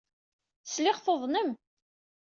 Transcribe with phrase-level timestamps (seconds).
[0.65, 1.49] Sliɣ tuḍnem.